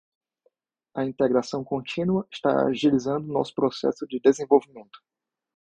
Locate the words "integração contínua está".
1.05-2.65